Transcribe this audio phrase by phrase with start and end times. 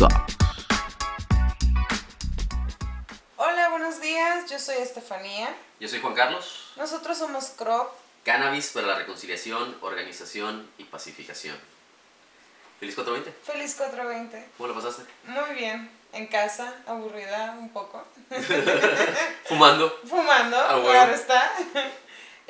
[0.00, 0.36] Talks.
[3.36, 4.50] Hola, buenos días.
[4.50, 5.54] Yo soy Estefanía.
[5.78, 6.72] Yo soy Juan Carlos.
[6.76, 7.92] Nosotros somos Crop.
[8.24, 11.56] Cannabis para la reconciliación, organización y pacificación.
[12.78, 13.44] Feliz 420.
[13.44, 14.48] Feliz 420.
[14.56, 15.02] ¿Cómo lo pasaste?
[15.24, 15.90] Muy bien.
[16.12, 18.02] En casa, aburrida un poco.
[19.44, 20.00] Fumando.
[20.06, 20.88] Fumando, Ah, bueno.
[20.90, 21.52] claro está.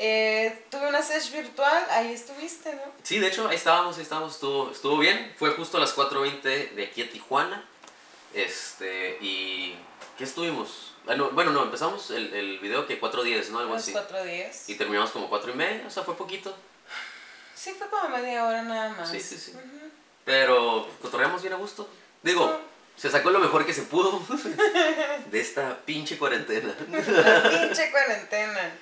[0.02, 2.80] Eh, tuve una sesh virtual, ahí estuviste, ¿no?
[3.02, 5.30] Sí, de hecho, ahí estábamos, ahí estábamos, estuvo, estuvo bien.
[5.36, 7.62] Fue justo a las 4.20 de aquí a Tijuana.
[8.32, 9.76] Este, y...
[10.16, 10.94] ¿Qué estuvimos?
[11.06, 13.58] Ah, no, bueno, no, empezamos el, el video que 4.10, ¿no?
[13.58, 13.92] Algo así.
[13.92, 14.68] 4.10.
[14.68, 16.56] Y terminamos como 4 y media, o sea, fue poquito.
[17.54, 19.10] Sí, fue como media hora nada más.
[19.10, 19.50] Sí, sí, sí.
[19.50, 19.90] Ujú.
[20.24, 21.86] Pero cotorreamos bien a gusto.
[22.22, 22.58] Digo,
[22.96, 24.22] se sacó lo mejor que se pudo
[25.30, 26.74] de esta pinche cuarentena.
[26.90, 28.72] La pinche cuarentena.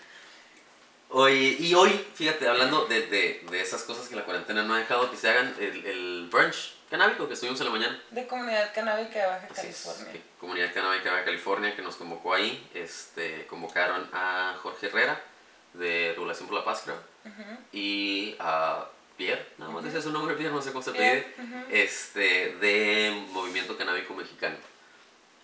[1.11, 4.79] Hoy, y hoy, fíjate, hablando de, de, de esas cosas que la cuarentena no ha
[4.79, 8.03] dejado que se hagan, el, el brunch canábico que estuvimos en la mañana.
[8.11, 10.13] De Comunidad Canábica de Baja California.
[10.13, 12.67] que Comunidad Canábica de California que nos convocó ahí.
[12.75, 15.23] Este, convocaron a Jorge Herrera
[15.73, 16.99] de Regulación por la Paz, creo.
[17.73, 21.35] Y a Pierre, nada más decía su nombre, Pierre, no sé cómo se pide.
[21.71, 24.57] Este, de Movimiento Canábico Mexicano.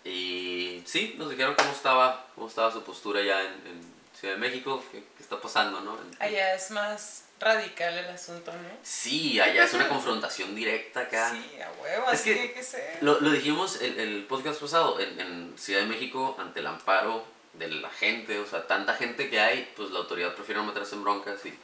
[0.05, 3.94] Y sí, nos dijeron cómo estaba, cómo estaba su postura ya en, en
[4.25, 5.99] Ciudad de México, qué, qué está pasando, ¿no?
[6.19, 8.69] Allá es más radical el asunto, ¿no?
[8.83, 11.31] Sí, allá es una confrontación directa acá.
[11.31, 12.99] Sí, a huevo, Es así que- tiene que ser.
[13.03, 17.23] Lo, lo dijimos el, el podcast pasado, en, en Ciudad de México, ante el amparo
[17.53, 20.95] de la gente, o sea, tanta gente que hay, pues la autoridad prefiere no meterse
[20.95, 21.59] en broncas y,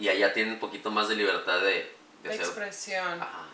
[0.00, 2.44] y allá tienen un poquito más de libertad de, de de hacer...
[2.46, 3.20] expresión.
[3.20, 3.46] Ajá.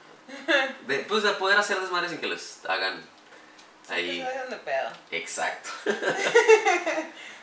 [0.86, 3.02] De, pues de poder hacer desmadres sin que les hagan
[3.89, 4.20] Sí, ahí...
[4.20, 4.91] que se de pedo.
[5.11, 5.70] Exacto.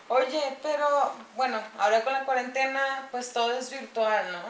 [0.09, 4.41] Oye, pero bueno, ahora con la cuarentena, pues todo es virtual, ¿no?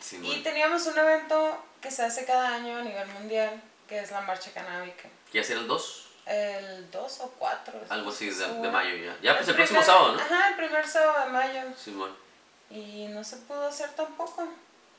[0.00, 4.10] Sí, Y teníamos un evento que se hace cada año a nivel mundial, que es
[4.10, 5.08] la Marcha Canábica.
[5.30, 6.08] ¿Qué hacer el 2?
[6.26, 7.80] El 2 o 4.
[7.90, 9.16] Algo así de, mayo ya.
[9.22, 10.20] Ya, pues el, próximo sábado, ¿no?
[10.20, 11.60] Ajá, el primer sábado de mayo.
[11.76, 12.14] Simón.
[12.70, 14.48] Y no se pudo hacer tampoco.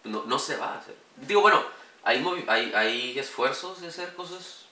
[0.03, 0.95] No, no se va a hacer.
[1.17, 1.63] Digo, bueno,
[2.03, 4.65] hay, movi- hay, hay esfuerzos de hacer cosas.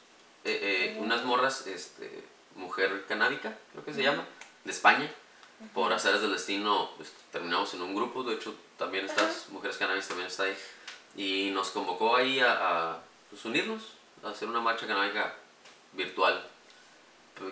[0.45, 0.97] eh, eh.
[0.99, 2.23] Unas morras, este,
[2.55, 4.25] mujer canábica, creo que se llama,
[4.63, 5.11] de España.
[5.73, 8.23] Por hacer del destino, pues, terminamos en un grupo.
[8.23, 10.57] De hecho, también estás, Mujeres Cannabis también está ahí.
[11.15, 12.97] Y nos convocó ahí a, a,
[13.29, 13.83] pues, unirnos,
[14.23, 15.33] a hacer una marcha canábica
[15.93, 16.49] virtual.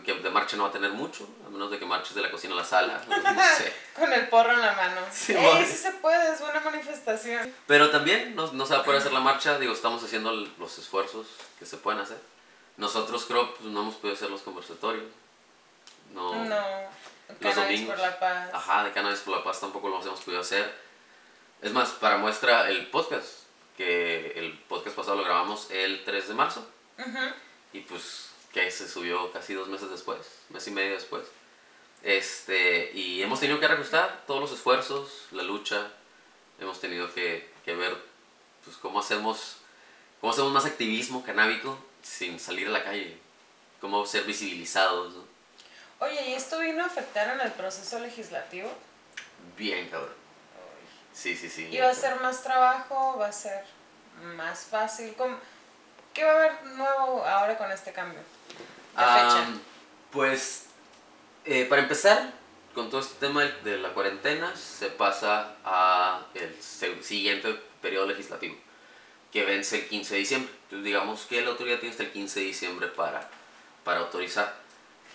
[0.05, 2.29] Que de marcha no va a tener mucho, a menos de que marches de la
[2.29, 3.01] cocina a la sala.
[3.07, 3.15] No
[3.57, 3.73] sé.
[3.97, 5.01] Con el porro en la mano.
[5.11, 7.51] Sí, Ey, sí se puede, es buena manifestación.
[7.65, 10.77] Pero también no, no se va a poder hacer la marcha, digo, estamos haciendo los
[10.77, 11.25] esfuerzos
[11.57, 12.19] que se pueden hacer.
[12.77, 15.05] Nosotros creo pues, no hemos podido hacer los conversatorios.
[16.13, 16.45] No.
[16.45, 16.63] No.
[17.39, 17.95] Los domingos.
[17.95, 18.49] por la paz.
[18.53, 20.73] Ajá, de Cannabis por la Paz tampoco los hemos podido hacer.
[21.61, 23.27] Es más, para muestra el podcast,
[23.77, 27.33] que el podcast pasado lo grabamos el 3 de marzo Ujú.
[27.73, 31.23] y pues que se subió casi dos meses después, mes y medio después.
[32.03, 35.87] Este, y hemos tenido que reajustar todos los esfuerzos, la lucha,
[36.59, 37.95] hemos tenido que, que ver
[38.65, 39.57] pues cómo hacemos,
[40.19, 43.17] cómo hacemos más activismo canábico sin salir a la calle,
[43.79, 45.13] cómo ser visibilizados.
[45.13, 45.30] ¿no?
[46.01, 48.69] Oye, ¿y esto vino a afectar en el proceso legislativo?
[49.55, 50.13] Bien, cabrón.
[51.13, 51.67] Sí, sí, sí.
[51.71, 53.17] ¿Y va a ser más trabajo?
[53.19, 53.63] ¿Va a ser
[54.35, 55.13] más fácil?
[55.15, 55.37] ¿Cómo-
[56.13, 58.19] ¿Qué va a haber nuevo ahora con este cambio?
[58.19, 59.45] De fecha.
[60.11, 60.65] Pues,
[61.45, 62.31] eh, para empezar,
[62.73, 66.61] con todo este tema de- la cuarentena, se pasa a el
[67.03, 68.55] siguiente periodo legislativo,
[69.31, 70.51] que vence el 15 de diciembre.
[70.63, 73.29] Entonces, digamos que la autoridad tiene hasta el 15 de diciembre para,
[73.83, 74.60] para autorizar.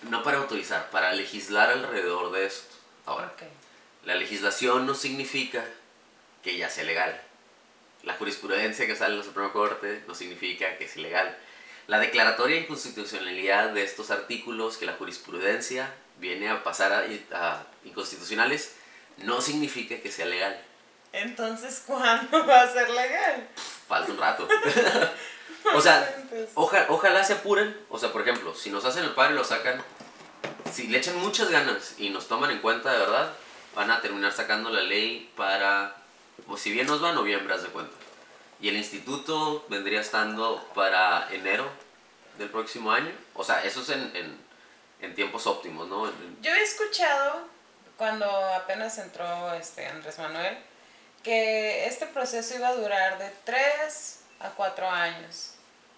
[0.03, 2.75] No para autorizar, para legislar alrededor de esto.
[3.05, 3.33] Ahora,
[4.03, 5.63] la legislación no significa
[6.43, 7.19] que ya sea legal.
[8.03, 11.35] La jurisprudencia que sale de la Suprema Corte no significa que es ilegal.
[11.87, 17.63] La declaratoria de inconstitucionalidad de estos artículos, que la jurisprudencia viene a pasar a, a
[17.85, 18.75] inconstitucionales,
[19.17, 20.61] no significa que sea legal.
[21.13, 23.47] Entonces, ¿cuándo va a ser legal?
[23.87, 24.47] Falta un rato.
[25.75, 27.77] o sea, Entonces, Oja- ojalá se apuren.
[27.89, 29.83] O sea, por ejemplo, si nos hacen el padre y lo sacan,
[30.71, 33.31] si le echan muchas ganas y nos toman en cuenta de verdad,
[33.75, 35.95] van a terminar sacando la ley para,
[36.47, 37.93] o si bien nos va, noviembre, haz de cuenta.
[38.59, 41.69] Y el instituto vendría estando para enero
[42.37, 43.11] del próximo año.
[43.35, 44.37] O sea, eso es en, en,
[45.01, 46.07] en tiempos óptimos, ¿no?
[46.07, 47.41] En- Yo he escuchado,
[47.97, 48.25] cuando
[48.55, 50.57] apenas entró este Andrés Manuel,
[51.23, 55.53] que este proceso iba a durar de 3 a 4 años.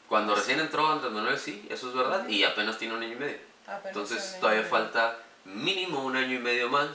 [0.09, 3.17] Cuando recién entró Andrés Manuel, sí, eso es verdad, y apenas tiene un año y
[3.17, 3.37] medio.
[3.67, 4.71] Apenas Entonces todavía medio.
[4.71, 6.89] falta mínimo un año y medio más,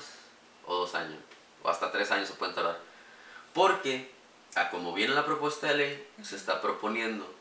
[0.67, 1.19] o dos años,
[1.63, 2.79] o hasta tres años se pueden tardar.
[3.53, 4.11] Porque,
[4.57, 7.33] a como viene la propuesta de ley, se está proponiendo,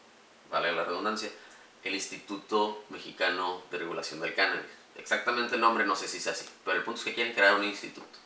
[0.51, 1.31] vale la redundancia,
[1.83, 4.63] el Instituto Mexicano de Regulación del Cannabis.
[4.95, 7.55] Exactamente el nombre no sé si es así, pero el punto es que quieren crear
[7.55, 8.19] un instituto.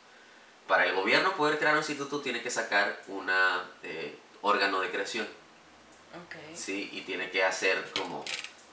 [0.66, 3.30] Para el gobierno poder crear un instituto tiene que sacar un
[4.42, 5.26] órgano de creación.
[6.14, 6.36] Ok.
[6.56, 8.24] Sí, y tiene que hacer como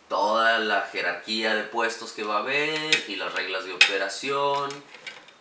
[0.10, 4.70] toda la jerarquía de puestos que va a haber y las reglas de operación.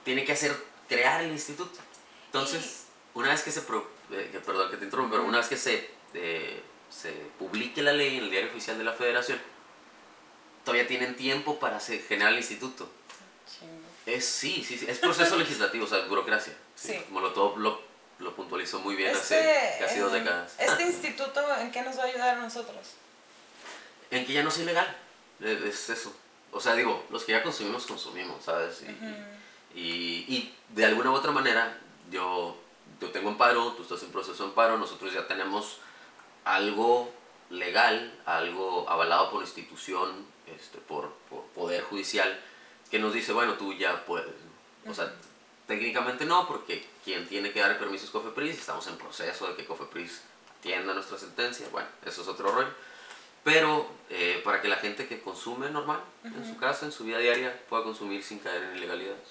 [0.05, 0.55] Tiene que hacer,
[0.89, 1.79] crear el instituto.
[2.27, 5.57] Entonces, una vez que se, pro- eh, perdón que te interrumpa, pero una vez que
[5.57, 9.41] se, eh, se publique la ley en el diario oficial de la federación,
[10.65, 12.89] todavía tienen tiempo para hacer- generar el instituto.
[13.49, 13.73] Chingo.
[14.07, 16.55] Es, sí, sí, sí, es proceso legislativo, o sea, burocracia.
[16.75, 17.01] Sí.
[17.11, 17.81] Molotov lo,
[18.19, 20.55] lo puntualizó muy bien Este, hace casi dos décadas.
[20.59, 22.93] Este instituto, ¿en qué nos va a ayudar a nosotros?
[24.11, 24.97] En que ya no es ilegal.
[25.41, 26.15] Es, es eso.
[26.53, 28.83] O sea, digo, los que ya consumimos, consumimos, ¿sabes?
[28.83, 29.15] Y, Ujú.
[29.75, 29.81] y,
[30.29, 31.77] y de alguna u otra manera,
[32.11, 32.57] yo,
[33.01, 35.79] yo tengo amparo, tú estás en proceso de amparo, nosotros ya tenemos
[36.45, 37.13] algo
[37.51, 42.41] legal, algo avalado por institución, este, por, por poder judicial,
[42.91, 44.33] que nos dice, bueno, tú ya puedes.
[44.87, 45.13] O sea,
[45.67, 49.55] técnicamente no, porque quien tiene que dar el permiso es Cofepris, estamos en proceso de
[49.57, 50.23] que Cofepris
[50.59, 52.71] atienda nuestra sentencia, bueno, eso es otro rollo.
[53.45, 57.19] Pero eh, para que la gente que consume normal, en su casa, en su vida
[57.19, 59.29] diaria, pueda consumir sin caer en ilegalidades.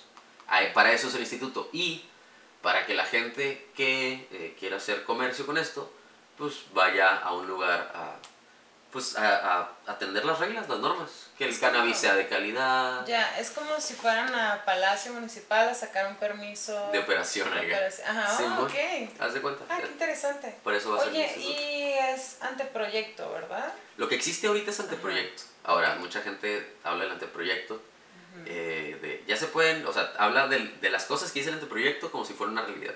[0.47, 1.67] Ahí- Para eso es el instituto.
[1.73, 2.05] Y
[2.61, 5.91] para que la gente que eh, quiera hacer comercio con esto,
[6.37, 8.17] pues vaya a un lugar a,
[8.93, 11.09] pues a, a atender las reglas, las normas.
[11.37, 15.11] Que el Es cannabis como- sea de calidad, Ya, es como si fueran a Palacio
[15.13, 16.89] Municipal a sacar un permiso.
[16.91, 17.49] de operación.
[17.51, 18.07] de operación.
[18.17, 19.19] Ajá, Sí, oh, ok.
[19.19, 19.63] Haz de cuenta.
[19.67, 20.55] Ah, qué interesante.
[20.63, 23.73] Por eso va a Oye, y es anteproyecto, ¿verdad?
[23.97, 25.41] Lo que existe ahorita es anteproyecto.
[25.63, 27.81] Ahora, mucha gente habla del anteproyecto.
[28.47, 31.55] eh, de, ya se pueden, o sea, habla del- de, las cosas que dice el
[31.55, 32.95] anteproyecto como si fuera una realidad.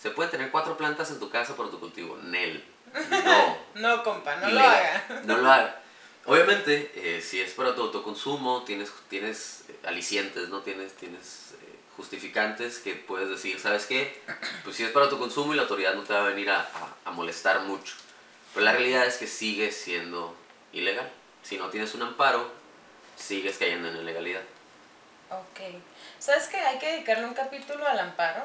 [0.00, 2.16] Se pueden tener cuatro plantas en tu casa por tu cultivo.
[2.22, 2.64] Nel.
[3.24, 3.56] No.
[3.74, 5.04] No, compa, no lo haga.
[5.24, 5.80] No lo haga.
[6.26, 10.60] Obviamente, eh, si es para tu autoconsumo, tienes, tienes eh, alicientes, ¿no?
[10.60, 14.20] Tienes, tienes eh, justificantes que puedes decir, ¿sabes qué?
[14.64, 16.60] Pues si es para tu consumo y la autoridad no te va a venir a,
[16.60, 17.94] a- a molestar mucho.
[18.54, 20.34] Pero la realidad es que sigue siendo
[20.72, 21.08] ilegal.
[21.42, 22.50] Si no tienes un amparo,
[23.16, 24.42] sigues cayendo en ilegalidad.
[25.30, 25.60] Ok.
[26.18, 28.42] ¿Sabes que hay que dedicarle un capítulo al amparo?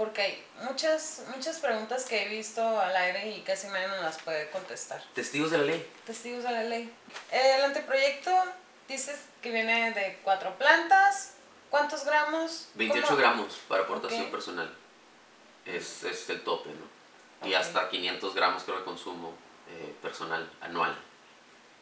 [0.00, 4.18] Porque hay muchas, muchas preguntas que he visto al aire y casi nadie nos las
[4.22, 5.04] puede contestar.
[5.14, 5.92] Testigos de la ley.
[6.06, 6.90] Testigos de la ley.
[7.30, 8.30] El anteproyecto
[8.88, 11.34] dices que viene de cuatro plantas.
[11.68, 12.68] ¿Cuántos gramos?
[12.76, 13.18] 28 ¿Cómo?
[13.18, 14.30] gramos para aportación Ok.
[14.30, 14.74] personal.
[15.66, 17.46] Es, es el tope, ¿no?
[17.46, 19.34] Y hasta 500 gramos creo de consumo
[19.68, 20.96] eh, personal anual.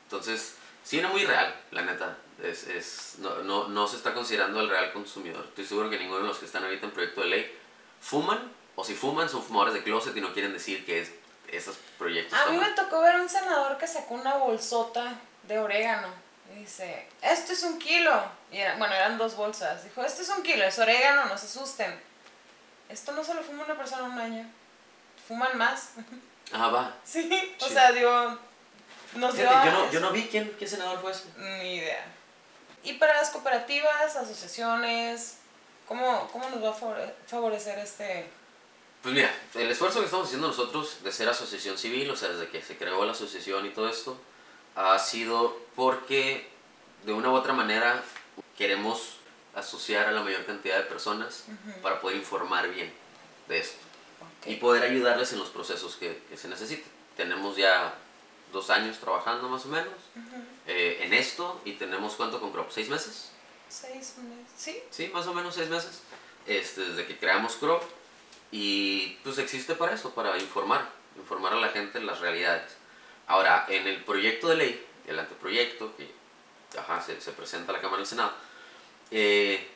[0.06, 2.18] Entonces, sí era muy real, la neta.
[2.42, 5.44] Es, es, no, no, no se está considerando al real consumidor.
[5.50, 7.58] Estoy seguro que ninguno de los que están ahorita en proyecto de ley
[8.00, 11.10] fuman, o si fuman son fumadores de closet y no quieren decir que es,
[11.48, 15.14] esos proyectos A mí me tocó ver un senador que sacó una bolsota
[15.44, 16.08] de orégano.
[16.54, 18.22] Y dice, esto es un kilo.
[18.50, 19.84] Y era- bueno, eran dos bolsas.
[19.84, 21.98] Dijo, esto es un kilo, es orégano, no se asusten.
[22.88, 24.46] Esto no se lo fuma una persona un año.
[25.26, 25.90] Fuman más.
[26.50, 26.94] Ah, va.
[27.04, 28.38] sí, o sea, dio...
[29.16, 29.44] Nos dio...
[29.44, 31.24] Yo, no, yo no vi quién, qué senador fue ese.
[31.36, 32.06] Ni idea.
[32.82, 35.37] Y para las cooperativas, asociaciones,
[35.88, 38.28] ¿cómo, cómo nos va a favore- favorecer este...
[39.02, 42.48] Pues mira, el esfuerzo que estamos haciendo nosotros de ser asociación civil, o sea, desde
[42.50, 44.18] que se creó la asociación y todo esto,
[44.74, 46.48] ha sido porque
[47.04, 48.02] de una u otra manera
[48.56, 49.14] queremos
[49.54, 51.44] asociar a la mayor cantidad de personas
[51.82, 52.92] para poder informar bien
[53.48, 53.78] de esto
[54.46, 56.90] y poder ayudarles en los procesos que, que se necesiten.
[57.16, 57.94] Tenemos ya
[58.52, 59.94] dos años trabajando más o menos
[60.66, 63.30] eh, en esto y tenemos cuánto Crop, seis meses.
[63.68, 64.46] Seis meses.
[64.56, 66.00] Sí, Sí, más o menos seis meses,
[66.46, 67.82] este, desde que creamos Crop.
[68.50, 72.72] Y pues existe para eso, para informar, informar a la gente las realidades.
[73.26, 76.10] Ahora, en el proyecto de ley, el anteproyecto que
[76.78, 78.32] ajá, se, se presenta a la Cámara del Senado,
[79.10, 79.68] eh,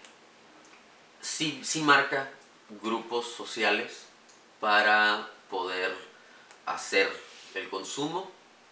[1.20, 2.30] sí, sí marca
[2.82, 4.04] grupos sociales
[4.60, 5.94] para poder
[6.66, 7.10] hacer
[7.54, 8.30] el consumo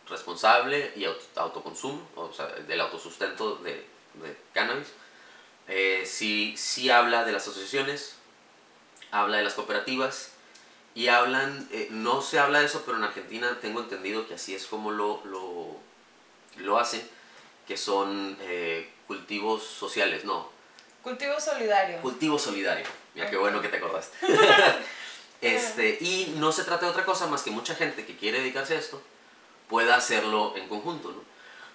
[0.09, 3.73] responsable y auto- autoconsumo, o sea, del autosustento de,
[4.15, 4.89] de cannabis.
[5.69, 8.17] Eh, sí, sí habla de las asociaciones,
[9.13, 10.31] habla de las cooperativas
[10.95, 14.55] y hablan, eh, no se habla de eso, pero en Argentina tengo entendido que así
[14.55, 15.77] es como lo, lo,
[16.57, 17.03] lo hacen,
[17.69, 20.51] que son eh, cultivos sociales, no,
[21.03, 22.01] cultivo solidario.
[22.01, 22.87] cultivo solidario.
[23.15, 23.43] Mira qué Ok.
[23.43, 24.17] bueno que te acordaste.
[25.41, 28.75] este, y no se trata de otra cosa más que mucha gente que quiere dedicarse
[28.75, 29.01] a esto
[29.69, 31.23] pueda hacerlo en conjunto, ¿no?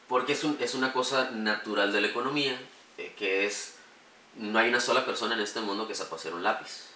[0.10, 2.60] Porque es, un- es una cosa natural de la economía,
[2.98, 3.75] eh, que es,
[4.36, 6.90] no hay una sola persona en este mundo que sepa hacer un lápiz,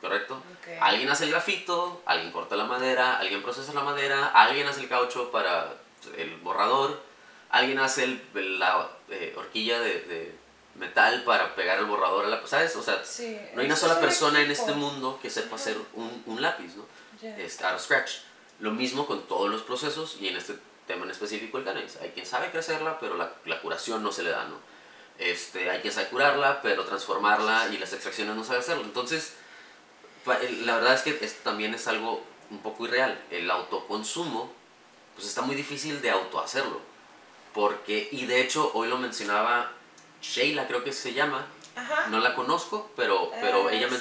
[0.00, 0.42] ¿correcto?
[0.80, 4.88] Alguien hace el grafito, alguien corta la madera, alguien procesa la madera, alguien hace el
[4.88, 5.74] caucho para
[6.16, 7.02] el borrador,
[7.50, 10.44] alguien hace el, la eh, horquilla de, de,
[10.74, 12.46] metal para pegar el borrador a la...
[12.46, 12.74] ¿Sabes?
[12.74, 13.00] O sea,
[13.54, 16.84] no hay una sola persona en este mundo que sepa hacer un, un lápiz, ¿no?
[17.22, 18.18] Es out of scratch.
[18.58, 21.96] Lo mismo con todos los procesos y en este tema en específico el cannabis.
[21.96, 24.58] Hay quien sabe qué hacerla, pero la, la, curación no se le da, ¿no?
[25.18, 28.82] Este, hay quien sabe curarla, pero transformarla y las extracciones no sabe hacerlo.
[28.82, 29.34] Entonces,
[30.26, 33.22] la verdad es que esto también es algo un poco irreal.
[33.30, 34.52] El autoconsumo,
[35.14, 36.80] pues está muy difícil de autohacerlo.
[37.52, 39.70] Porque, y de hecho, hoy lo mencionaba
[40.20, 41.46] Sheila, creo que se llama.
[42.08, 43.98] No la conozco, pero, pero ella me...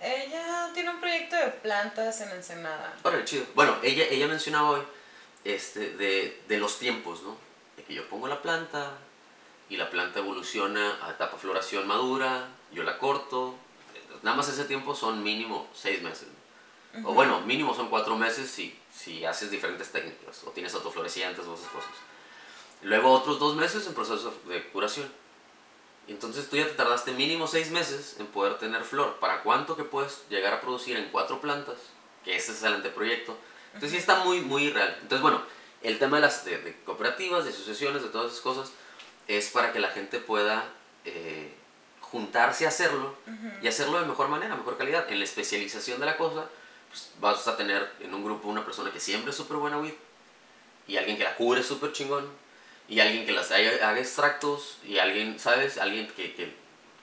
[0.00, 2.94] Ella tiene un proyecto de plantas en Ensenada.
[3.02, 3.46] Órale, chido.
[3.54, 4.82] Bueno, ella, ella mencionaba hoy
[5.44, 7.36] este, de, de los tiempos, ¿no?
[7.76, 8.92] De que yo pongo la planta
[9.68, 13.54] y la planta evoluciona a etapa floración madura, yo la corto.
[14.22, 16.28] Nada más ese tiempo son mínimo seis meses.
[17.04, 21.54] O bueno, mínimo son cuatro meses si, si haces diferentes técnicas o tienes autoflorecientes o
[21.54, 21.90] esas cosas.
[22.82, 25.10] Luego otros dos meses en proceso de curación.
[26.08, 29.18] Entonces tú ya te tardaste mínimo seis meses en poder tener flor.
[29.18, 31.76] ¿Para cuánto que puedes llegar a producir en cuatro plantas?
[32.24, 33.36] Que ese es el anteproyecto.
[33.74, 34.96] Entonces sí está muy, muy real.
[35.02, 35.42] Entonces bueno,
[35.82, 38.72] el tema de las de, cooperativas, de asociaciones, de todas esas cosas,
[39.28, 40.64] es para que la gente pueda
[41.04, 41.52] eh,
[42.00, 43.14] juntarse a hacerlo
[43.62, 45.10] y hacerlo de mejor manera, mejor calidad.
[45.10, 46.46] En la especialización de la cosa,
[46.88, 49.94] pues vas a tener en un grupo una persona que siempre es súper buena weed
[50.86, 52.28] y alguien que la cubre súper chingón
[52.88, 55.78] y alguien que las haga, extractos y alguien, ¿sabes?
[55.78, 56.54] Alguien que, que,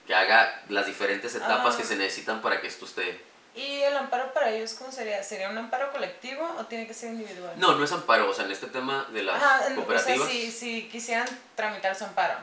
[0.06, 1.86] que haga las diferentes etapas que ah.
[1.86, 3.33] se necesitan para que esto esté...
[3.54, 5.22] ¿Y el amparo para ellos cómo sería?
[5.22, 7.52] ¿Sería un amparo colectivo o tiene que ser individual?
[7.56, 9.40] No, no es amparo, o sea, en este tema de las
[9.74, 10.20] cooperativas...
[10.20, 12.34] O sea, si, si quisieran tramitar su amparo.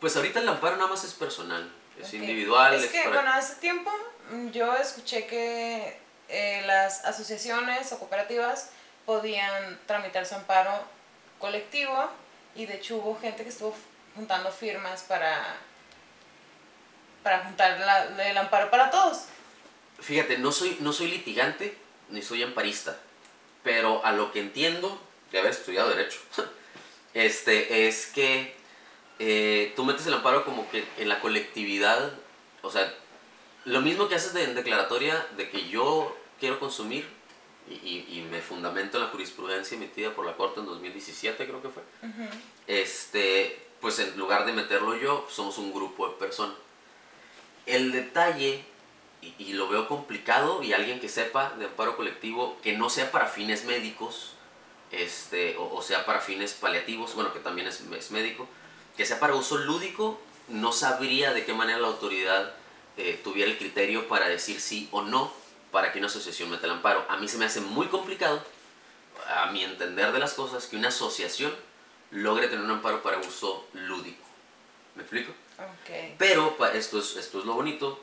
[0.00, 2.74] Pues ahorita el amparo nada más es personal, es individual.
[2.74, 3.92] Es, que, bueno, hace tiempo
[4.32, 8.70] mm, yo escuché que eh, las asociaciones o cooperativas
[9.06, 10.72] podían tramitar su amparo
[11.38, 12.10] colectivo
[12.56, 13.74] y de hecho hubo gente que estuvo
[14.16, 15.56] juntando firmas para,
[17.22, 19.26] para juntar la, el amparo para todos.
[20.00, 21.76] Fíjate, no soy, no soy litigante
[22.08, 22.98] ni soy amparista,
[23.62, 26.18] pero a lo que entiendo de haber estudiado Derecho,
[27.14, 28.54] este, es que
[29.18, 32.12] eh, tú metes el amparo como que en la colectividad,
[32.62, 32.92] o sea,
[33.64, 37.06] lo mismo que haces de, en declaratoria de que yo quiero consumir,
[37.68, 41.68] y, y, me fundamento en la jurisprudencia emitida por la Corte en 2017, creo que
[41.68, 41.82] fue,
[42.66, 46.56] este, pues en lugar de meterlo yo, somos un grupo de personas.
[47.66, 48.64] El detalle,
[49.22, 53.10] y, y, lo veo complicado, y alguien que sepa de amparo colectivo, que no sea
[53.10, 54.34] para fines médicos,
[54.90, 58.48] este, o, sea para fines paliativos, bueno, que también es, es, médico,
[58.96, 62.54] que sea para uso lúdico, no sabría de qué manera la autoridad
[62.96, 65.32] eh, tuviera el criterio para decir sí o no
[65.70, 67.04] para que una asociación meta el amparo.
[67.08, 68.42] A mí se me hace muy complicado,
[69.28, 71.54] a mi entender de las cosas, que una asociación
[72.10, 74.24] logre tener un amparo para uso lúdico.
[74.96, 75.32] ¿Me explico?
[75.84, 76.16] Okay.
[76.18, 78.00] Pero esto es, esto es lo bonito,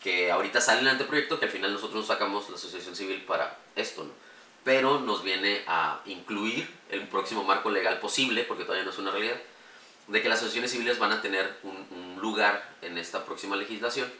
[0.00, 4.04] que ahorita sale el anteproyecto, que al final nosotros sacamos la asociación civil para esto,
[4.04, 4.10] ¿no?
[4.64, 9.10] Pero nos viene a incluir el próximo marco legal posible, porque todavía no es una
[9.10, 9.36] realidad,
[10.08, 14.10] de que las asociaciones civiles van a tener un, un lugar en esta próxima legislación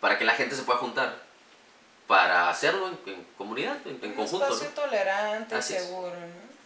[0.00, 1.22] para que la gente se pueda juntar
[2.06, 4.46] para hacerlo en, comunidad, en, en conjunto.
[4.46, 6.12] Un espacio tolerante, así seguro,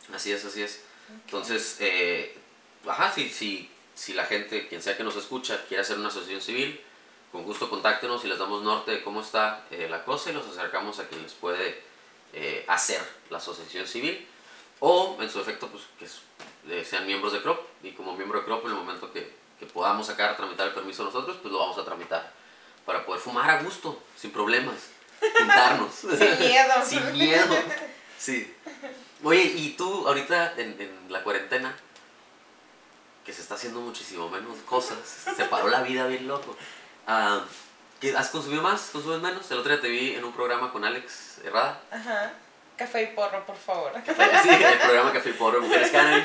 [0.09, 0.17] ¿no?
[0.17, 0.83] Así es, así es.
[1.27, 2.39] Entonces, eh,
[2.87, 6.41] ajá, si, si, si la gente, quien sea que nos escucha, quiere hacer una asociación
[6.41, 6.81] civil,
[7.35, 10.47] con gusto contáctenos y les damos norte de cómo está eh, la cosa y los
[10.47, 11.83] acercamos a quien les puede
[12.33, 14.25] eh, hacer la asociación civil.
[14.79, 17.59] O, en su efecto, pues que sean miembros de CROP.
[17.83, 21.03] Y como miembro de CROP, en el momento que, que podamos sacar, tramitar el permiso
[21.03, 22.33] nosotros, pues lo vamos a tramitar
[22.87, 24.76] para poder fumar a gusto, sin problemas
[25.37, 25.93] juntarnos.
[25.93, 26.75] Sin miedo.
[26.87, 27.57] Sin miedo.
[28.17, 28.55] Sí.
[29.25, 31.76] Oye, y tú ahorita en, en, la cuarentena,
[33.25, 34.99] que se está haciendo muchísimo menos cosas,
[35.37, 36.57] se paró la vida bien loco.
[37.06, 37.40] Uh,
[38.16, 38.90] ¿Has consumido más?
[38.92, 39.50] ¿Consumes menos?
[39.50, 41.80] El otro día te vi en un programa con Alex Herrada.
[41.90, 42.32] Ajá.
[42.76, 43.92] Café y porro, por favor.
[44.04, 44.11] sí,
[44.50, 46.25] el programa Café y porro, Mujeres Cannabis.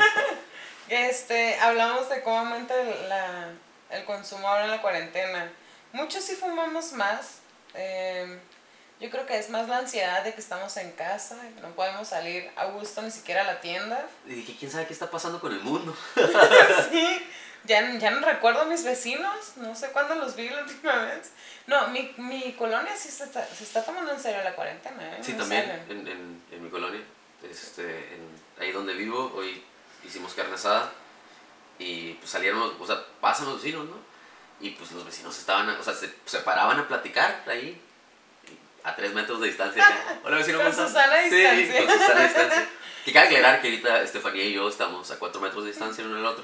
[0.90, 2.74] Este, hablamos de cómo aumenta
[3.08, 3.50] la,
[3.92, 5.52] el consumo ahora en la cuarentena.
[5.94, 7.42] Muchos sí fumamos más.
[7.76, 8.40] Eh,
[9.00, 12.08] yo creo que es más la ansiedad de que estamos en casa, que no podemos
[12.08, 14.06] salir a gusto ni siquiera a la tienda.
[14.26, 15.96] Y que quién sabe qué está pasando con el mundo.
[16.92, 17.28] sí,
[17.66, 21.32] ya, ya no recuerdo a mis vecinos, no sé cuándo los vi la última vez.
[21.68, 25.04] No, mi, mi colonia sí se está, se está tomando en serio la cuarentena.
[25.04, 25.20] ¿eh?
[25.22, 27.02] Sí, también en, en, en, mi colonia,
[27.50, 28.22] este, en,
[28.60, 29.64] ahí donde vivo, hoy
[30.04, 30.92] hicimos carne asada
[31.78, 33.98] y pues salieron, o sea, pasan los vecinos, ¿no?
[34.62, 37.82] Y pues los vecinos estaban, o sea, se, se paraban a platicar ahí
[38.84, 39.86] a tres metros de distancia.
[39.86, 40.20] acá.
[40.24, 41.08] Hola, vecino, Con ¿cómo estás?
[41.30, 41.86] Sí, distancia.
[41.86, 42.70] con Susana a distancia.
[43.06, 46.16] Que cabe aclarar que ahorita Estefanía y yo estamos a cuatro metros de distancia uno
[46.16, 46.44] del otro.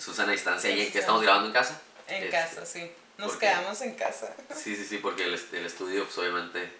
[0.00, 1.80] Susana a distancia y que estamos grabando en casa.
[2.08, 2.90] En Este, casa, sí.
[3.18, 3.46] Nos ¿por qué?
[3.46, 4.34] quedamos en casa.
[4.54, 6.72] Sí, sí, sí, porque el, el estudio pues, obviamente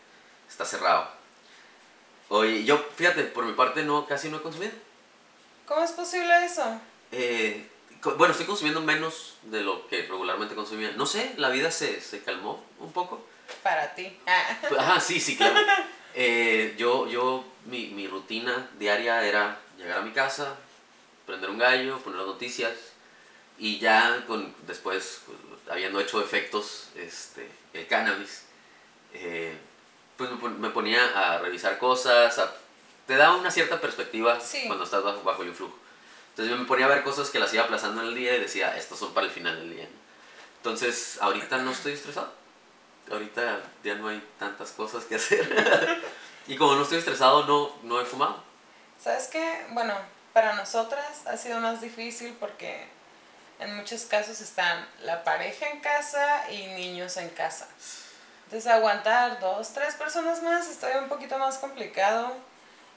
[0.49, 1.09] está cerrado.
[2.29, 4.73] Oye, yo, fíjate, por mi parte no, casi no he consumido.
[5.67, 6.81] ¿Cómo es posible eso?
[7.12, 7.67] Eh,
[8.17, 10.93] bueno, estoy consumiendo menos de lo que regularmente consumía.
[10.93, 13.27] No sé, la vida se, se calmó un poco.
[13.62, 14.17] Para ti.
[14.27, 14.59] Ah.
[14.79, 15.59] Ajá, sí, sí, claro.
[16.12, 20.57] Eh, yo, yo, mi, mi rutina diaria era llegar a mi casa,
[21.25, 22.73] prender un gallo, poner las noticias
[23.61, 25.38] y ya con, después, pues,
[25.71, 28.43] habiendo hecho efectos este, el cannabis,
[29.14, 29.57] eh,
[30.17, 32.52] pues me, pon- me ponía a revisar cosas, a-
[33.07, 34.64] te da una cierta perspectiva Sí.
[34.67, 35.76] cuando estás bajo, bajo el influjo.
[36.31, 38.40] Entonces yo me ponía a ver cosas que las iba aplazando en el día y
[38.40, 39.85] decía, estos son para el final del día.
[39.85, 40.00] ¿no?
[40.59, 42.33] Entonces ahorita no estoy estresado.
[43.11, 46.02] Ahorita ya no hay tantas cosas que hacer.
[46.47, 48.43] y como no estoy estresado, no, no he fumado.
[49.02, 49.67] ¿Sabes qué?
[49.71, 49.95] Bueno,
[50.33, 52.87] para nosotras ha sido más difícil porque
[53.61, 57.69] en muchos casos están la pareja en casa y niños en casa.
[58.45, 62.33] Entonces aguantar dos, tres personas más está un poquito más complicado.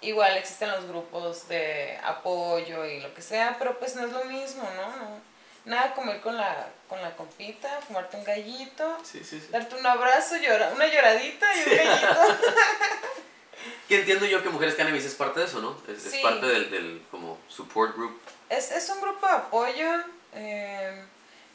[0.01, 4.25] Igual existen los grupos de apoyo y lo que sea, pero pues no es lo
[4.25, 4.95] mismo, ¿no?
[4.97, 5.33] no
[5.65, 9.47] nada comer con la, con la compita, fumarte un gallito, Sí, sí, sí.
[9.49, 12.07] darte un abrazo, llora, una lloradita y un gallito.
[13.87, 15.77] Que entiendo yo que Mujeres Cannabis es parte de eso, ¿no?
[15.87, 18.19] Es, es parte del, del como support group.
[18.49, 20.03] Es, es un grupo de apoyo.
[20.35, 21.03] Eh,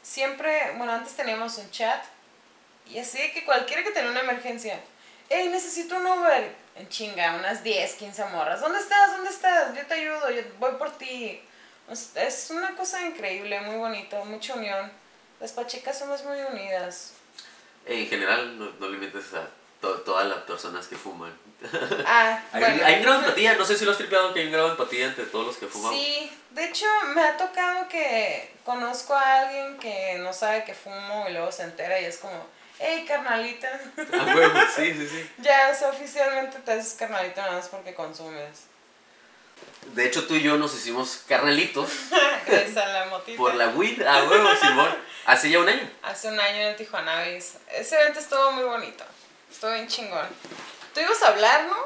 [0.01, 2.03] siempre, bueno, antes teníamos un chat.
[2.87, 4.79] Y así que cualquiera que tenga una emergencia.
[5.29, 6.55] Hey, necesito un Uber.
[6.75, 8.61] En chinga, unas 10, 15 morras.
[8.61, 9.11] ¿Dónde estás?
[9.11, 9.75] ¿Dónde estás?
[9.75, 11.41] Yo te ayudo, yo voy por ti.
[12.15, 14.91] Es una cosa increíble, muy bonito, mucha unión.
[15.39, 17.13] Las pachecas somos muy unidas.
[17.85, 19.47] En general, no, no limites a
[19.81, 21.33] to- todas las personas que fuman.
[22.05, 22.85] Ah, Hay, bueno.
[22.85, 24.67] hay un grado de empatía, no sé si lo has tripeado que hay un grado
[24.67, 25.93] de empatía entre todos los que fuman.
[25.93, 31.25] Sí, de hecho me ha tocado que conozco a alguien que no sabe que fumo
[31.29, 32.45] y luego se entera y es como,
[32.79, 33.67] hey carnalita,
[34.13, 35.29] Ah, huevo, sí, sí, sí.
[35.39, 38.67] ya, o sea, oficialmente te haces carnalita nada más porque consumes.
[39.93, 41.89] De hecho, tú y yo nos hicimos carnelitos
[42.47, 43.37] Gracias a la motita.
[43.37, 44.01] por la weed.
[44.03, 44.89] A huevo, Simón.
[45.25, 45.89] Hace ya un año.
[46.03, 47.55] Hace un año en el Tijuanavis.
[47.71, 49.03] Ese evento estuvo muy bonito,
[49.49, 50.27] estuvo bien chingón.
[50.93, 51.77] Tú ibas a hablar, ¿no?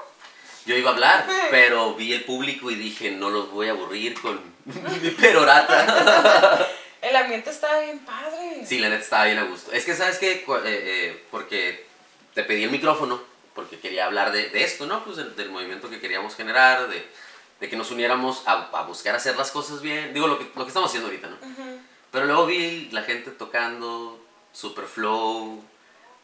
[0.66, 4.20] Yo iba a hablar, pero vi el público y dije, no los voy a aburrir
[4.20, 6.68] con mi perorata.
[7.02, 8.66] El ambiente estaba bien padre.
[8.66, 9.74] Sí, la neta estaba bien a gusto.
[9.74, 10.32] Es que, ¿sabes qué?
[10.32, 11.86] Eh, eh, porque
[12.34, 13.22] te pedí el micrófono,
[13.54, 15.04] porque quería hablar de, de esto, ¿no?
[15.04, 17.06] Pues del, del movimiento que queríamos generar, de,
[17.60, 20.14] de que nos uniéramos a, a buscar hacer las cosas bien.
[20.14, 21.36] Digo, lo que, lo que estamos haciendo ahorita, ¿no?
[22.10, 24.24] Pero luego vi la gente tocando,
[24.54, 25.62] super flow,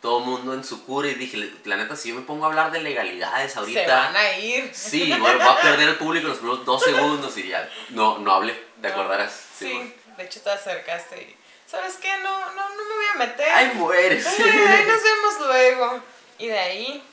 [0.01, 2.71] todo mundo en su cura y dije, la neta, si yo me pongo a hablar
[2.71, 3.81] de legalidades ahorita...
[3.81, 4.71] Se van a ir.
[4.73, 8.17] Sí, voy, voy a perder el público en los primeros dos segundos y ya, no,
[8.19, 8.93] no hablé, ¿te No.
[8.93, 9.33] acordarás?
[9.57, 11.35] Sí, de hecho te acercaste y,
[11.69, 12.17] ¿sabes qué?
[12.23, 13.49] No, no, no me voy a meter.
[13.51, 14.25] Ay, mueres.
[14.25, 16.03] Ay, nos vemos luego.
[16.37, 17.03] Y de ahí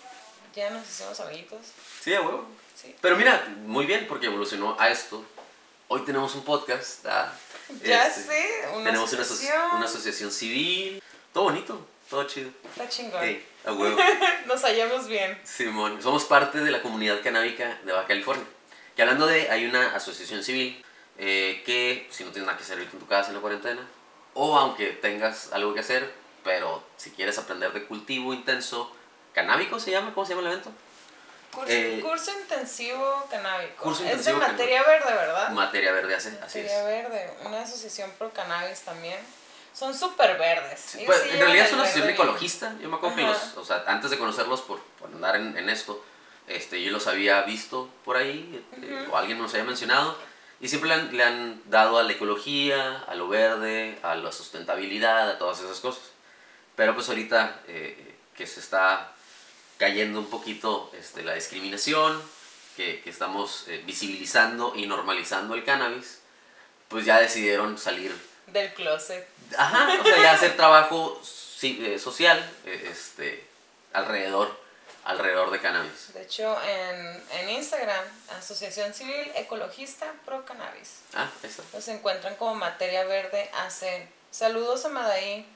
[0.55, 1.59] ya nos hicimos amiguitos.
[2.01, 2.46] Sí, a huevo.
[2.81, 2.94] Sí.
[3.01, 5.25] Pero mira, muy bien porque evolucionó a esto.
[5.88, 7.05] Hoy tenemos un podcast.
[7.07, 7.33] ah,
[7.83, 11.03] Ya este, sé, una tenemos una, aso- una asociación civil.
[11.33, 12.51] Todo bonito, todo chido.
[12.64, 13.23] Está chingón.
[13.23, 13.99] Ey, a huevo.
[14.47, 15.38] Nos hallamos bien.
[15.45, 18.45] Simón, somos parte de la comunidad canábica de Baja California.
[18.95, 20.83] Que hablando de, hay una asociación civil
[21.19, 23.87] eh, que si no tienes nada que hacer en tu casa en la cuarentena,
[24.35, 26.12] o aunque tengas algo que hacer,
[26.45, 28.95] pero si quieres aprender de cultivo intenso,
[29.35, 30.71] canábico se llama, ¿cómo se llama el evento?
[31.53, 33.83] Curso, Eh, curso intensivo canábico.
[33.83, 35.51] curso es intensivo de materia verde, ¿verdad?
[35.51, 36.85] Materia verde hace, así materia es.
[36.85, 37.31] verde.
[37.45, 39.19] Una asociación pro cannabis también.
[39.77, 40.95] Son súper verdes.
[40.95, 42.75] Ellos pues, sí en realidad es una asociación ecologista.
[42.81, 45.69] Yo me acuerdo que los, o sea, antes de conocerlos por, por andar en, en
[45.69, 46.03] esto,
[46.47, 49.12] este, yo los había visto por ahí, eh, Ujú.
[49.12, 50.17] o alguien los había mencionado,
[50.61, 54.33] y siempre le han, le han dado a la ecología, a lo verde, a la
[54.33, 56.05] sustentabilidad, a todas esas cosas.
[56.75, 59.12] Pero pues ahorita eh, que se está
[59.77, 62.23] cayendo un poquito este, la discriminación,
[62.79, 66.21] que, que estamos eh, visibilizando y normalizando el cannabis,
[66.89, 69.26] pues ya decidieron salir Del closet.
[69.56, 71.20] Ajá, o sea, ya hacer trabajo
[71.62, 73.44] eh, social eh, este,
[73.92, 74.56] alrededor,
[75.04, 76.12] alrededor de cannabis.
[76.14, 78.04] De hecho, en, en Instagram,
[78.38, 81.00] Asociación Civil Ecologista Pro Cannabis.
[81.14, 81.62] Ah, está.
[81.72, 84.09] Los encuentran como materia verde AC.
[84.30, 85.46] Saludos a Madaí.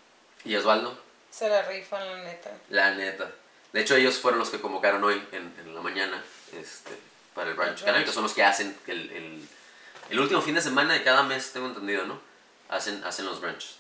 [0.45, 0.99] Y Osvaldo,
[1.31, 2.51] Se la rifan, la neta.
[2.71, 3.31] la neta.
[3.73, 6.23] De hecho, ellos fueron los que convocaron hoy en, en la mañana
[6.59, 6.91] este,
[7.35, 7.85] para el brunch.
[7.85, 8.11] canábico.
[8.11, 9.49] Son los que hacen el, el,
[10.11, 12.21] el último fin de semana de cada mes, tengo entendido, ¿no?
[12.71, 13.77] Hacen, hacen los brunches.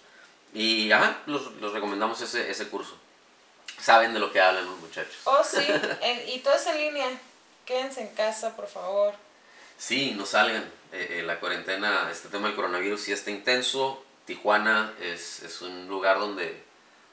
[0.52, 2.96] Y ajá, los, los recomendamos ese, ese curso.
[3.80, 5.14] saben de lo que hablan los muchachos.
[5.24, 5.64] Oh, sí,
[6.02, 7.08] en- y todo es en línea.
[7.64, 9.14] Quédense en casa, por favor.
[9.78, 10.64] Sí, no salgan.
[10.92, 14.04] Eh, eh, la cuarentena, este tema del coronavirus sí está intenso.
[14.26, 16.62] Tijuana es, es un lugar donde,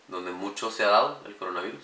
[0.08, 1.84] donde mucho se ha dado el coronavirus.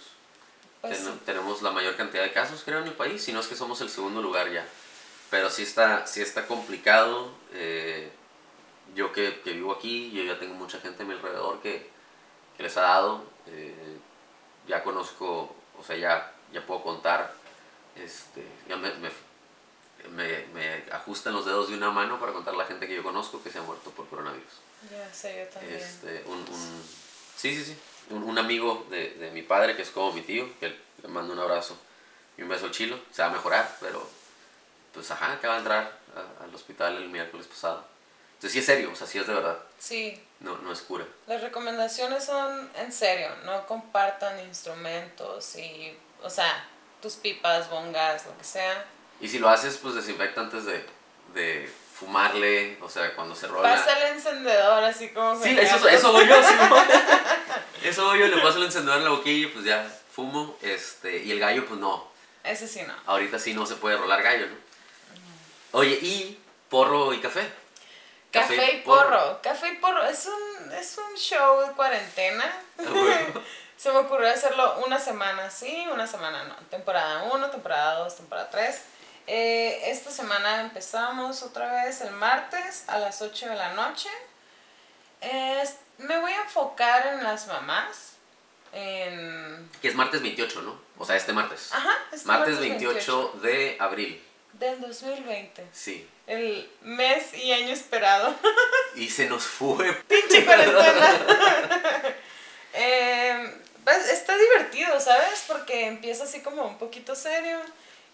[0.82, 1.20] Pues Ten- sí.
[1.26, 3.80] Tenemos la mayor cantidad de casos, creo, en el país, si no es que somos
[3.82, 4.66] el segundo lugar ya.
[5.30, 7.32] Pero sí está, sí está complicado.
[7.54, 8.12] eh,
[8.96, 11.90] yo que, que vivo aquí, yo ya tengo mucha gente a mi alrededor que,
[12.58, 13.24] que les ha dado.
[13.48, 13.98] eh,
[14.68, 17.34] ya conozco, o sea, ya, ya puedo contar.
[17.96, 19.10] Este, ya me, me,
[20.10, 23.42] me, me ajustan los dedos de una mano para contar la gente que yo conozco
[23.44, 24.52] que se ha muerto por coronavirus.
[24.92, 25.76] Ya sé, yo también.
[25.80, 26.84] Este, un, un-
[27.36, 27.78] sí, sí, sí.
[28.10, 31.34] Un, un amigo de, de mi padre, que es como mi tío, que le mando
[31.34, 31.78] un abrazo
[32.38, 33.00] y un beso al chilo.
[33.12, 34.06] Se va a mejorar, pero
[34.94, 37.86] pues ajá, acaba de entrar a- al hospital el miércoles pasado.
[38.44, 39.58] Entonces sí es serio, o sea, sí es de verdad.
[39.80, 41.06] Sí, No, no es cura.
[41.28, 43.30] las recomendaciones son en serio.
[43.46, 46.68] No compartan instrumentos y, o sea,
[47.02, 48.84] tus pipas, bongas, lo que sea.
[49.22, 50.86] Y si lo haces, pues desinfecta antes de,
[51.34, 53.76] de fumarle, o sea, cuando se rola.
[53.78, 55.42] Pasa el encendedor así como...
[55.42, 56.76] Sí, eso, eso voy yo, sí, ¿no?
[57.90, 60.58] Eso voy yo, le paso el encendedor en la boquilla y pues ya fumo.
[60.62, 62.10] Este, y el gallo, pues no.
[62.44, 62.94] Ese sí no.
[63.06, 64.56] Ahorita sí no se puede rolar gallo, ¿no?
[65.80, 67.63] Oye, ¿y porro y café?
[68.34, 69.40] Café, y porro.
[69.42, 70.04] Café y porro.
[70.06, 72.46] Es un, es un show de cuarentena.
[72.80, 73.42] Ah, bueno.
[73.78, 76.56] Se me ocurrió hacerlo una semana sí, una semana no.
[76.70, 78.82] Temporada 1, temporada 2, temporada 3.
[79.28, 84.10] esta semana empezamos otra vez el martes a las 8 de la noche.
[85.98, 88.14] Me voy a enfocar en las mamás.
[88.72, 89.70] En...
[89.82, 90.80] Que es martes 28, ¿no?
[90.98, 91.72] O sea, este martes.
[91.74, 94.24] Ajá, este martes 28, de abril.
[94.54, 95.66] Del 2020.
[95.74, 96.08] Sí.
[96.28, 98.34] El mes y año esperado.
[98.96, 99.92] Y se nos fue.
[100.08, 101.20] pinche cuarentena.
[102.76, 105.44] Eh, pues, está divertido, ¿sabes?
[105.48, 107.60] Porque empieza así como un poquito serio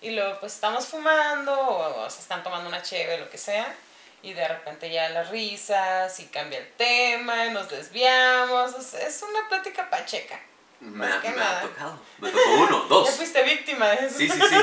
[0.01, 3.73] y luego pues estamos fumando o, o se están tomando una cheve, lo que sea.
[4.21, 8.73] Y de repente ya las risas y cambia el tema y nos desviamos.
[8.73, 10.37] o sea, es una plática pacheca.
[10.81, 12.01] Me, ha- me ha tocado.
[12.17, 13.09] Me tocó uno, Ya dos.
[13.11, 14.17] fuiste víctima de eso.
[14.17, 14.55] Sí, sí, sí.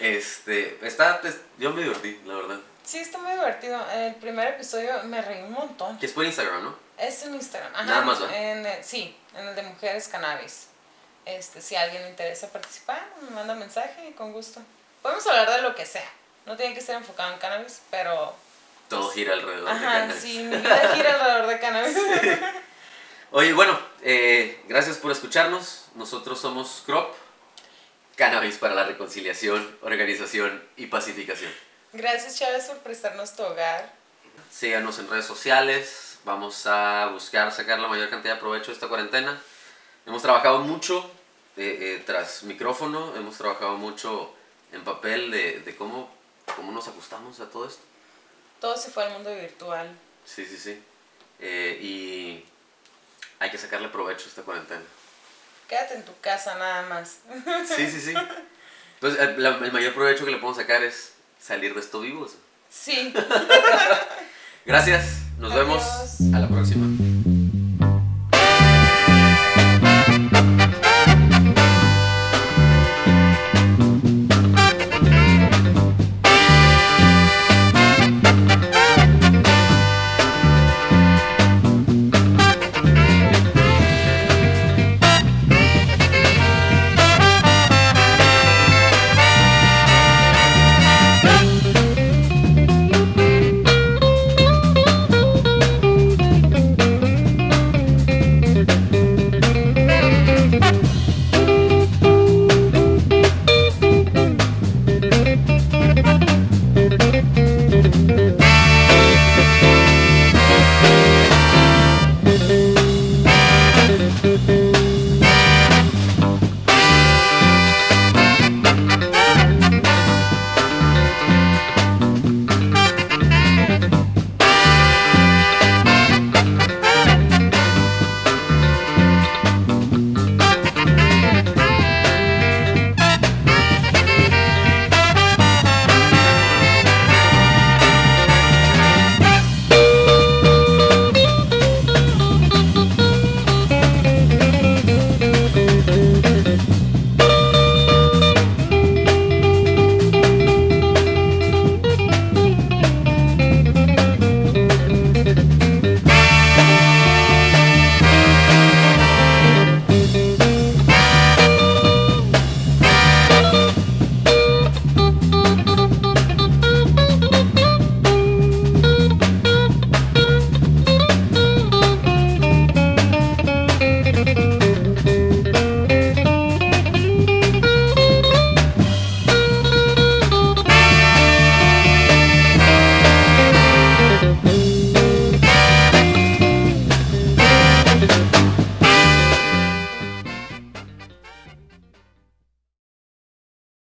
[0.00, 2.58] Este, está, pues, yo me divertí, la verdad.
[2.84, 3.78] Sí, está muy divertido.
[3.92, 5.98] El primer episodio me reí un montón.
[5.98, 6.74] Que es por Instagram, ¿no?
[6.98, 7.72] Es en Instagram.
[7.74, 10.66] Ajá, Nada más, en sí, en el de Mujeres Cannabis.
[11.26, 14.60] Este, si a alguien le interesa participar, me manda mensaje y con gusto.
[15.02, 16.10] Podemos hablar de lo que sea.
[16.46, 18.34] No tiene que ser enfocado en cannabis, pero...
[18.88, 20.22] Todo gira alrededor de Ajá, cannabis.
[20.22, 21.96] sí, mi vida gira alrededor de cannabis.
[23.30, 25.84] Oye, bueno, eh, gracias por escucharnos.
[25.94, 27.14] Nosotros somos CROP,
[28.20, 31.50] Cannabis para la Reconciliación, Organización y Pacificación.
[31.94, 33.94] Gracias, Chávez, por prestarnos tu hogar.
[34.52, 36.18] Síganos en redes sociales.
[36.26, 39.40] Vamos a buscar sacar la mayor cantidad de provecho de esta cuarentena.
[40.04, 41.10] Hemos trabajado mucho
[41.56, 44.34] eh, eh, tras micrófono, hemos trabajado mucho
[44.70, 46.14] en papel de, de cómo,
[46.54, 47.80] cómo nos ajustamos a todo esto.
[48.60, 49.96] Todo se fue al mundo virtual.
[50.26, 50.78] Sí, sí, sí.
[51.38, 52.44] Eh, y
[53.38, 54.82] hay que sacarle provecho a esta cuarentena.
[55.70, 57.18] Quédate en tu casa nada más.
[57.76, 58.12] Sí, sí, sí.
[58.94, 62.32] Entonces, el, la- el mayor provecho que le podemos sacar es salir de esto vivos.
[62.68, 63.14] Sí.
[64.66, 65.04] Gracias,
[65.38, 65.82] nos vemos
[66.34, 66.86] a la próxima.